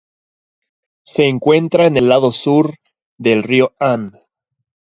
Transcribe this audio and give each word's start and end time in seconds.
Se 1.05 1.25
encuentra 1.27 1.85
en 1.85 1.95
el 1.95 2.09
lado 2.09 2.31
sur 2.31 2.73
del 3.19 3.43
Río 3.43 3.75
Han. 3.77 4.19